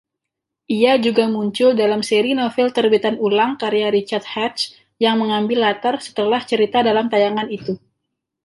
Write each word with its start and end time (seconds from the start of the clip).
Ia 0.77 0.93
juga 1.05 1.23
muncul 1.35 1.71
dalam 1.81 2.01
seri 2.09 2.31
novel 2.41 2.67
terbitan 2.77 3.15
ulang 3.27 3.51
karya 3.61 3.87
Richard 3.97 4.25
Hatch 4.33 4.61
yang 5.03 5.15
mengambil 5.21 5.57
latar 5.69 5.95
setelah 6.05 6.41
cerita 6.51 6.79
dalam 6.89 7.05
tayangan 7.13 7.45
itu. 7.57 7.73